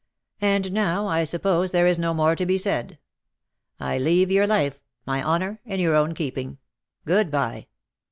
And 0.41 0.71
now 0.71 1.05
I 1.05 1.23
suppose 1.23 1.69
there 1.69 1.85
is 1.85 1.99
no 1.99 2.11
more 2.11 2.35
to 2.35 2.43
be 2.47 2.57
said. 2.57 2.97
I 3.79 3.99
leave 3.99 4.31
your 4.31 4.47
life, 4.47 4.79
my 5.05 5.21
honour, 5.21 5.59
in 5.63 5.79
your 5.79 5.93
own 5.93 6.15
keeping. 6.15 6.57
Good 7.05 7.29
bye. 7.29 7.67